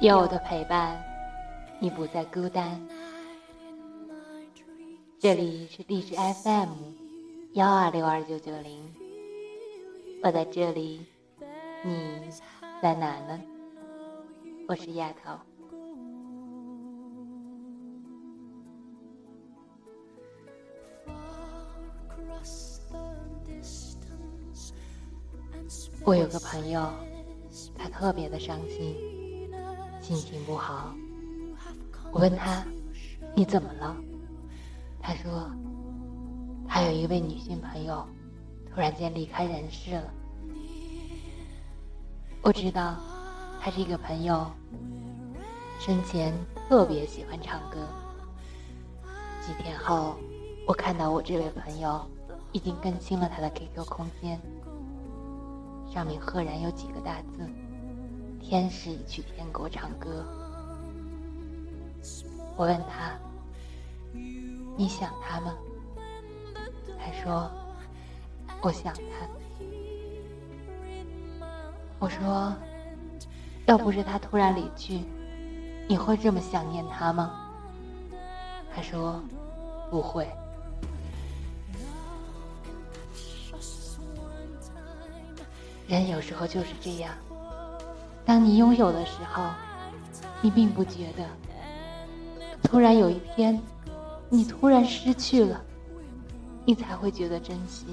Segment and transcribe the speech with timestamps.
[0.00, 0.96] 有我的陪伴，
[1.80, 2.80] 你不再孤单。
[5.18, 6.68] 这里是荔枝 FM
[7.54, 8.80] 幺二六二九九零，
[10.22, 11.04] 我在这里，
[11.84, 12.20] 你
[12.80, 13.40] 在哪呢？
[14.68, 15.32] 我是丫头。
[26.04, 26.88] 我有个朋友，
[27.76, 28.94] 他特别的伤心，
[30.08, 30.94] 心情不好。
[32.10, 32.64] 我问他
[33.36, 33.94] ：“你怎么了？”
[35.02, 35.50] 他说
[36.66, 38.08] ：“他有一位女性朋友，
[38.72, 40.10] 突然间离开人世了。”
[42.40, 42.96] 我知道，
[43.60, 44.46] 他这个朋友
[45.78, 46.32] 生前
[46.70, 47.86] 特别喜欢唱歌。
[49.46, 50.16] 几天后，
[50.66, 52.00] 我看到我这位朋友
[52.52, 54.40] 已经更新了他的 QQ 空间。
[55.92, 57.46] 上面赫然有几个大字
[58.48, 60.24] ：“天使去天国唱歌。”
[62.56, 63.12] 我问他
[64.74, 65.54] ：“你想他吗？”
[66.98, 67.50] 他说
[68.62, 69.28] ：“我想他。”
[72.00, 72.56] 我说
[73.68, 75.04] ：“要不是他突然离去，
[75.86, 77.50] 你会这么想念他吗？”
[78.74, 79.22] 他说
[79.92, 80.26] ：“不会。”
[85.86, 87.14] 人有时候就是这样，
[88.28, 89.42] 当你拥有的时候，
[90.42, 91.24] 你并不觉得；
[92.62, 93.58] 突然有一天，
[94.28, 95.58] 你突然失去了，
[96.66, 97.86] 你才会觉得珍惜。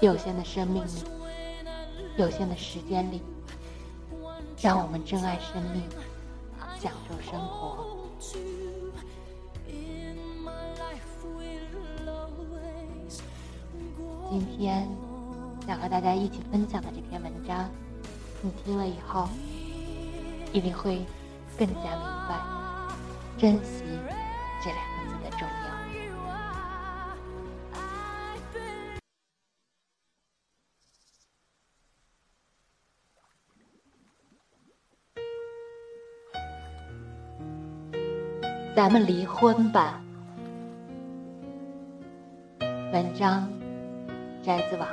[0.00, 1.04] 有限的生命里，
[2.16, 3.22] 有限的时间里，
[4.60, 5.80] 让我们珍爱生命，
[6.80, 7.86] 享受生活。
[14.28, 14.88] 今天
[15.68, 17.68] 想和大家一起分享的这篇文章，
[18.40, 19.28] 你听了以后
[20.50, 21.04] 一定会
[21.58, 22.40] 更加明白
[23.36, 23.84] 珍惜
[24.64, 25.68] 这两个字的重要。
[38.74, 40.00] 咱们离婚吧。
[42.90, 43.46] 文章。
[44.40, 44.88] 摘自网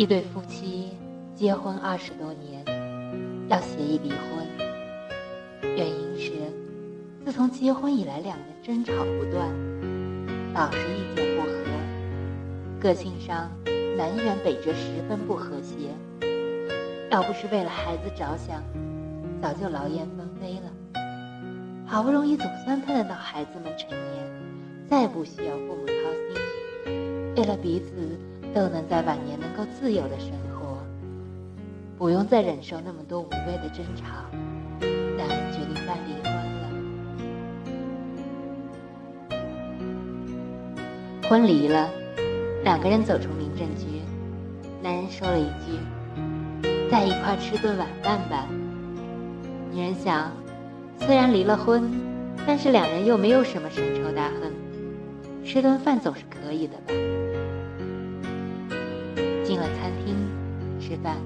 [0.00, 0.88] 一对夫妻
[1.34, 2.64] 结婚二十多年，
[3.50, 4.48] 要协议离婚，
[5.76, 6.32] 原因是
[7.22, 9.46] 自从结婚以来，两人争吵不断，
[10.54, 11.52] 老是意见不合，
[12.80, 13.50] 个性上
[13.94, 15.90] 南辕北辙，十分不和谐。
[17.10, 18.62] 要不是为了孩子着想，
[19.42, 20.72] 早就劳燕分飞了。
[21.84, 25.92] 好不容易总算盼得到孩子们成年，再不需要父母操
[26.86, 28.18] 心，为了彼此
[28.54, 30.78] 都能在晚年能够自由的生活，
[31.98, 34.04] 不用再忍受那么多无谓的争吵，
[35.16, 36.68] 两人决定办离婚了。
[41.28, 41.88] 婚离了，
[42.64, 44.02] 两个人走出民政局，
[44.82, 45.78] 男人说了一句
[46.90, 48.46] ：“在一块吃顿晚饭吧。”
[49.72, 50.30] 女人想。
[51.02, 51.90] 虽然离了婚，
[52.46, 54.52] 但是两人又没有什么深仇大恨，
[55.42, 56.92] 吃顿饭总是可以的吧。
[59.64, 60.16] 餐厅
[60.80, 61.16] 吃饭，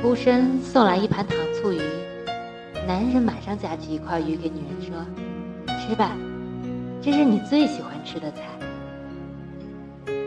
[0.00, 1.80] 服务生送来一盘糖醋鱼，
[2.86, 5.04] 男人马上夹起一块鱼给女人说
[5.78, 6.12] ：“吃吧，
[7.02, 8.42] 这是你最喜欢吃的菜。”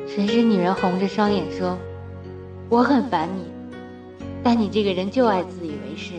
[0.08, 1.78] 谁知女人红着双眼说
[2.70, 3.46] ：“我很烦你，
[4.44, 6.14] 但你这个人就爱自以为是，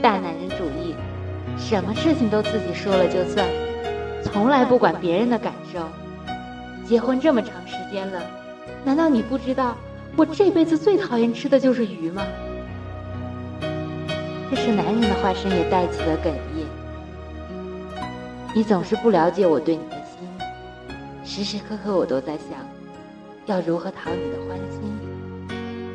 [0.00, 0.94] 大男人主义。”
[1.58, 3.46] 什么事情都自己说了就算，
[4.22, 5.80] 从来不管别人的感受。
[6.84, 8.20] 结婚这么长时间了，
[8.84, 9.76] 难道你不知道
[10.16, 12.26] 我这辈子最讨厌吃的就是鱼吗？
[14.50, 16.26] 这时，男人的话声也带起了哽
[16.56, 16.66] 咽。
[18.54, 20.28] 你总是不了解我对你的心，
[21.24, 22.58] 时时刻刻我都在想，
[23.46, 24.98] 要如何讨你的欢心，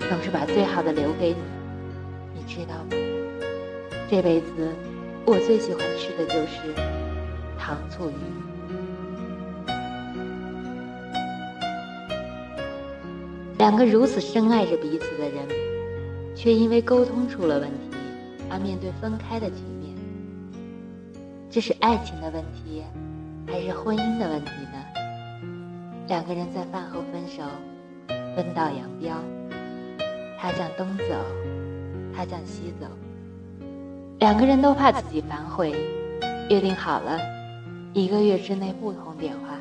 [0.10, 1.38] 总是把最好的留给你，
[2.34, 2.98] 你知道吗？
[4.10, 4.48] 这辈子。
[5.30, 6.74] 我最喜欢吃的就是
[7.60, 8.14] 糖醋鱼。
[13.58, 15.48] 两个如此深爱着彼此的人，
[16.36, 17.98] 却因为沟通出了问题
[18.50, 19.96] 而面对分开的局面。
[21.50, 22.84] 这是爱情的问题，
[23.48, 24.78] 还是婚姻的问题呢？
[26.08, 27.44] 两个人在饭后分手，
[28.36, 29.18] 分道扬镳，
[30.40, 31.16] 他向东走，
[32.16, 32.86] 他向西走。
[34.20, 35.74] 两个人都怕自己反悔，
[36.50, 37.20] 约定好了，
[37.94, 39.58] 一个月之内不通电话。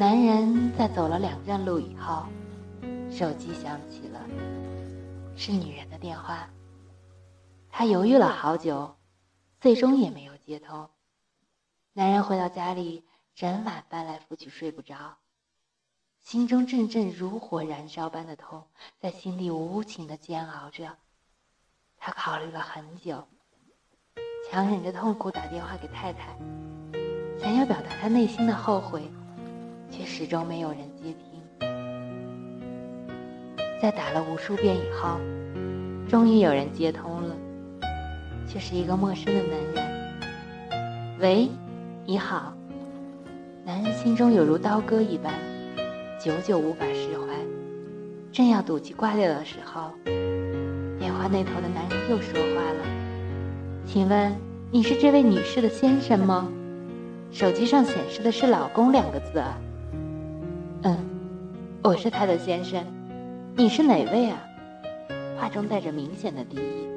[0.00, 2.24] 男人在走了两站路以后，
[3.10, 4.18] 手机响起了，
[5.36, 6.48] 是女人的电话。
[7.68, 8.96] 他犹豫了好久，
[9.60, 10.88] 最终也没有接通。
[11.92, 13.04] 男人回到家里，
[13.34, 15.18] 整晚翻来覆去睡不着，
[16.18, 18.64] 心中阵阵如火燃烧般的痛
[18.98, 20.96] 在心里无情的煎熬着。
[21.98, 23.28] 他考虑了很久，
[24.50, 26.34] 强忍着痛苦打电话给太太，
[27.38, 29.02] 想要表达他内心的后悔，
[29.90, 31.68] 却始终没有人接听。
[33.82, 35.18] 在打了无数遍以后，
[36.08, 37.34] 终于有人接通了，
[38.46, 41.18] 却是一个陌生的男人。
[41.18, 41.48] 喂，
[42.06, 42.54] 你好。
[43.64, 45.34] 男人心中有如刀割一般，
[46.18, 47.34] 久久无法释怀，
[48.32, 49.90] 正要赌气挂掉的时候。
[50.98, 52.84] 电话那头的男人又说话了
[53.86, 54.34] ：“请问
[54.70, 56.50] 你是这位女士的先生吗？
[57.30, 59.42] 手机上显示的是‘老公’两个字。
[60.82, 60.96] ”“嗯，
[61.82, 62.82] 我是他的先生。
[63.54, 64.38] 你是哪位啊？”
[65.38, 66.88] 话中带着明显的敌意。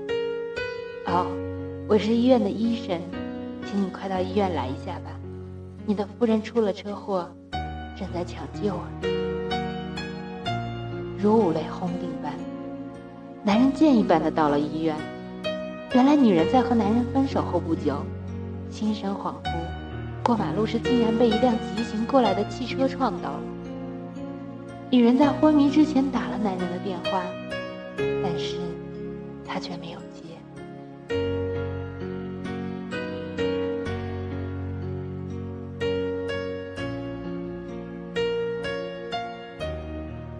[1.05, 1.27] “哦，
[1.89, 3.01] 我是医院的医生，
[3.65, 5.11] 请你快到医院来一下吧。
[5.85, 7.29] 你的夫人出了车祸，
[7.97, 8.87] 正在抢救啊。”
[11.19, 12.31] 如五雷轰顶般。
[13.43, 14.95] 男人箭一般的到了医院，
[15.93, 17.97] 原来女人在和男人分手后不久，
[18.69, 19.51] 心神恍惚，
[20.23, 23.39] 过马路时竟然被一辆急行过来的汽车撞到了。
[24.89, 27.23] 女人在昏迷之前打了男人的电话，
[27.97, 28.57] 但是
[29.45, 30.23] 他却没有接。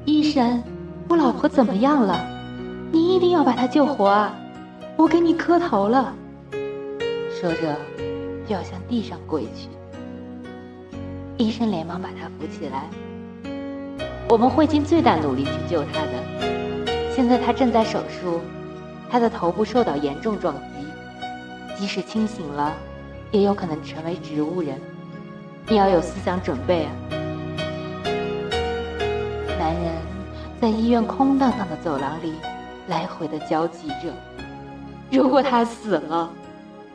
[0.06, 0.64] 医生，
[1.10, 2.24] 我老婆怎么样了？
[2.92, 4.36] 你一定要把她救活啊！
[4.96, 6.16] 我给你磕头了。
[7.32, 7.76] 说着，
[8.48, 9.68] 就要向地上跪去。
[11.38, 12.88] 医生连忙把他扶起来。
[14.30, 16.12] 我们会尽最大努力去救他的。
[17.16, 18.42] 现在他正在手术，
[19.10, 20.88] 他的头部受到严重撞击，
[21.78, 22.74] 即使清醒了，
[23.32, 24.80] 也有可能成为植物人。
[25.68, 26.92] 你要有思想准备啊！
[29.60, 29.94] 男人
[30.60, 32.34] 在医院空荡荡的走廊里。
[32.90, 34.12] 来回的焦急着，
[35.10, 36.30] 如果他死了，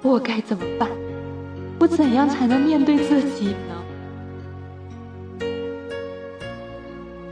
[0.02, 0.86] 我该怎么办？
[1.80, 3.77] 我怎样才能面对自己呢？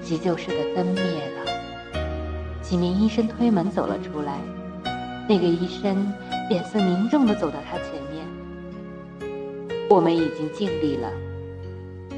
[0.06, 1.44] 急救室的灯灭了，
[2.62, 4.38] 几名医生推门走了出来。
[5.29, 6.12] 那个医生
[6.49, 8.25] 脸色凝重的走到他前面。
[9.91, 11.11] 我们已经尽力了，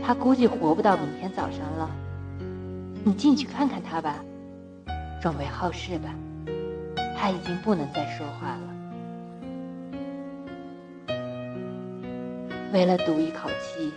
[0.05, 1.90] 他估计活不到明天早上了。
[3.05, 4.17] 你进去看看他吧，
[5.23, 6.14] 准备后事吧。
[7.17, 8.61] 他已经不能再说话了。
[12.70, 13.91] 为了赌一口气，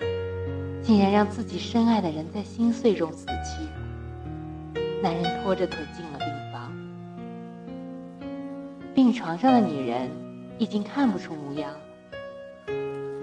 [0.82, 3.68] 竟然让自己深爱的人在心碎中死去。
[5.01, 6.71] 男人拖着腿进了病房，
[8.94, 10.12] 病床上的女人
[10.60, 11.75] 已经看不出模样，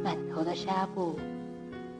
[0.02, 1.16] 满头的纱布，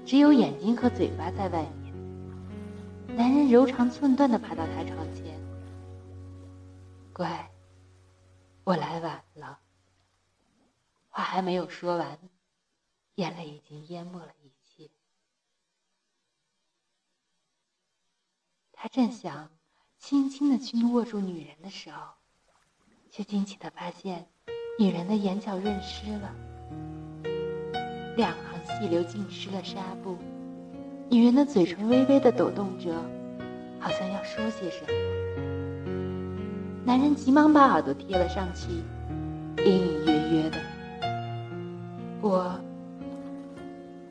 [0.04, 3.16] 只有眼睛和嘴巴在外面。
[3.16, 5.40] 男人柔肠寸断的爬到她床前，
[7.12, 7.48] 乖。
[8.64, 9.60] 我来晚了。
[11.08, 12.18] 话还没有说完，
[13.14, 14.90] 眼泪已经淹没了一切。
[18.72, 19.50] 他正想
[19.98, 21.98] 轻轻的去握住女人的时候，
[23.10, 24.26] 却惊奇的发现，
[24.78, 26.32] 女人的眼角润湿了，
[28.16, 30.16] 两行细流浸湿了纱布。
[31.10, 32.94] 女人的嘴唇微微的抖动着，
[33.80, 34.88] 好像要说些什么。
[36.84, 38.68] 男人急忙把耳朵贴了上去，
[39.64, 40.58] 隐隐约约的。
[42.20, 42.58] 我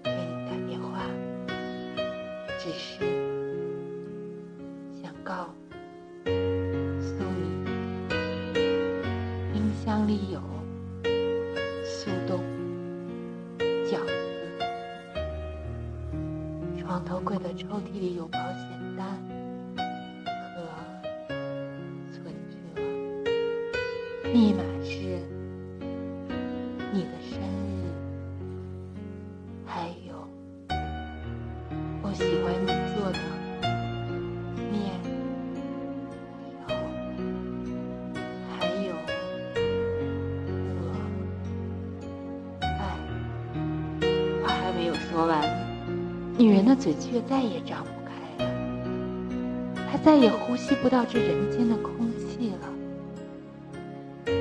[0.04, 1.02] 给你打电话，
[2.60, 3.17] 只是
[18.00, 19.08] 这里有保险单
[20.54, 20.62] 和
[22.12, 22.56] 存折。
[24.32, 25.20] 密码是
[26.94, 27.67] 你的生
[46.48, 48.50] 女人的嘴却再也张不开了，
[49.92, 54.34] 她再也呼吸不到这人间的空气了。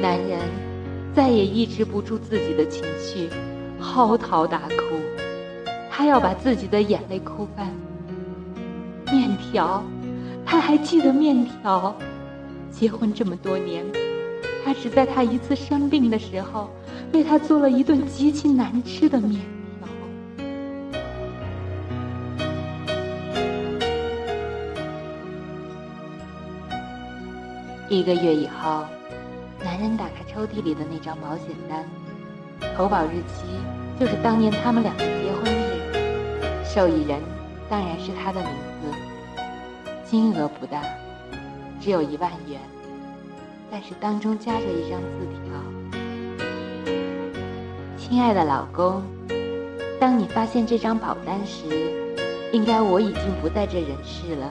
[0.00, 0.40] 男人
[1.14, 3.28] 再也抑制不住自己的情绪，
[3.78, 4.96] 嚎啕大哭。
[5.90, 7.70] 他要把自己的眼泪哭干。
[9.12, 9.84] 面条，
[10.46, 11.94] 他还记得面条。
[12.70, 13.84] 结婚这么多年，
[14.64, 16.70] 他只在他一次生病的时候，
[17.12, 19.42] 为他做了一顿极其难吃的面
[27.90, 28.84] 一个月以后，
[29.62, 31.86] 男人打开抽屉里的那张保险单，
[32.74, 33.44] 投保日期
[34.00, 37.20] 就是当年他们两个结婚日，受益人
[37.68, 38.50] 当然是他的名
[38.80, 38.90] 字。
[40.02, 40.82] 金额不大，
[41.78, 42.58] 只有一万元，
[43.70, 45.06] 但是当中夹着一张字
[45.44, 45.52] 条
[47.98, 49.02] ：“亲爱的老公，
[50.00, 51.66] 当你发现这张保单时，
[52.50, 54.50] 应该我已经不在这人世了。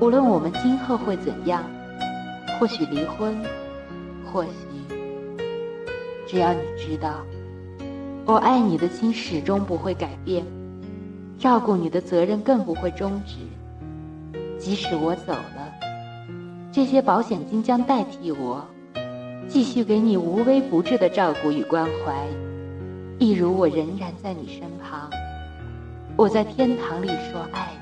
[0.00, 1.62] 无论我们今后会怎样，
[2.62, 3.36] 或许离婚，
[4.24, 4.94] 或许……
[6.28, 7.26] 只要你知道，
[8.24, 10.44] 我爱你的心始终不会改变，
[11.40, 13.38] 照顾你的责任更不会终止。”
[14.60, 15.72] 即使我走了，
[16.70, 18.64] 这些保险金将代替我，
[19.48, 22.14] 继续给你无微不至的照顾与关怀，
[23.18, 25.10] 一如我仍然在你身旁。
[26.14, 27.81] 我在天堂里说爱你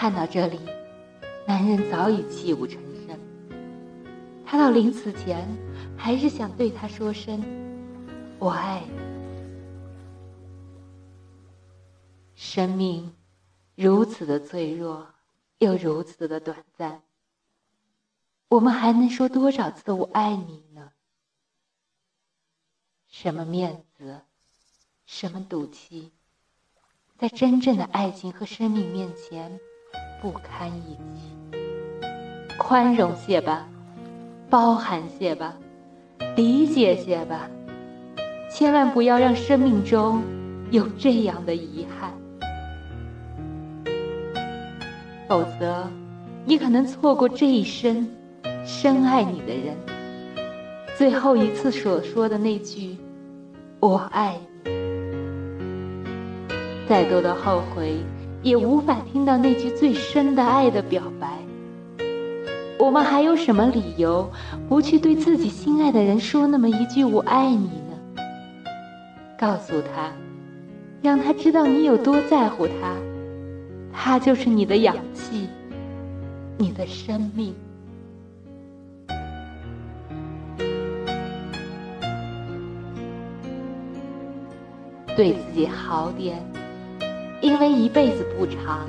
[0.00, 0.60] 看到这里，
[1.44, 3.18] 男人早已泣不成声。
[4.46, 5.44] 他到临死前，
[5.96, 7.42] 还是想对她说声
[8.38, 8.92] ：“我爱你。”
[12.36, 13.12] 生命
[13.74, 15.04] 如此的脆弱，
[15.58, 17.02] 又如此的短暂。
[18.50, 20.92] 我们还能说多少次“我爱你”呢？
[23.08, 24.20] 什么面子，
[25.06, 26.12] 什么赌气，
[27.18, 29.58] 在真正的爱情和生命面前，
[30.20, 31.58] 不堪一击。
[32.58, 33.66] 宽容些吧，
[34.50, 35.54] 包含些吧，
[36.36, 37.48] 理解些吧，
[38.50, 40.22] 千万不要让生命中
[40.70, 42.12] 有这样的遗憾。
[45.28, 45.84] 否则，
[46.44, 48.08] 你可能错过这一生
[48.64, 49.76] 深爱你的人
[50.96, 52.96] 最后一次所说的那句
[53.78, 54.72] “我爱你”。
[56.88, 57.98] 再多的后悔，
[58.42, 61.28] 也无法听到那句最深的爱的表白。
[62.78, 64.30] 我们还有什么理由
[64.68, 68.22] 不去对自己心爱的人说那么一句“我爱你”呢？
[69.38, 70.12] 告诉他，
[71.02, 72.96] 让他知道你有多在乎他。
[73.92, 75.48] 他就是你的氧气，
[76.56, 77.52] 你的生命。
[85.16, 86.40] 对自己好点，
[87.40, 88.86] 因为一辈子不长；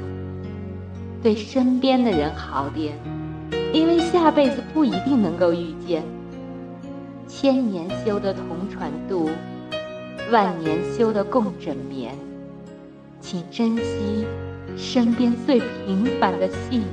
[1.21, 2.97] 对身边的人好点，
[3.73, 6.03] 因为下辈子不一定能够遇见。
[7.27, 9.29] 千年修得同船渡，
[10.31, 12.15] 万年修得共枕眠。
[13.21, 14.25] 请珍惜。
[14.77, 16.87] 身边最平凡的幸福。